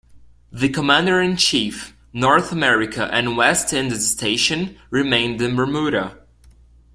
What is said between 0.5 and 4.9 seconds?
The Commander-in-Chief, North America and West Indies Station,